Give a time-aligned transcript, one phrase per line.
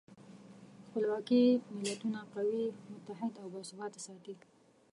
[0.87, 1.41] خپلواکي
[1.81, 2.63] ملتونه قوي،
[2.93, 4.35] متحد او باثباته ساتي.